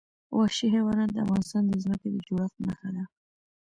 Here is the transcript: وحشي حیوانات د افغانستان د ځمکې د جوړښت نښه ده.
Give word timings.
وحشي 0.37 0.67
حیوانات 0.75 1.09
د 1.13 1.17
افغانستان 1.25 1.63
د 1.67 1.73
ځمکې 1.83 2.07
د 2.11 2.17
جوړښت 2.27 2.55
نښه 2.65 2.89
ده. 2.95 3.03